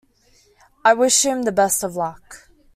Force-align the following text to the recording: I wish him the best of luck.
I 0.83 0.95
wish 0.95 1.21
him 1.23 1.43
the 1.43 1.51
best 1.51 1.83
of 1.83 1.95
luck. 1.95 2.49